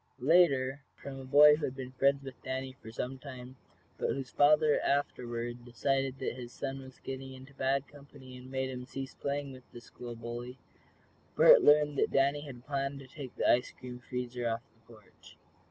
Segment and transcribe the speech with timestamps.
[0.17, 3.55] Later, from a boy who had been friends with Danny for some time,
[3.99, 8.71] but whose father, afterward, decided that his son was getting into bad company, and made
[8.71, 10.57] him cease playing with the school bully,
[11.35, 15.37] Bert learned that Danny had planned to take the ice cream freezer off the porch.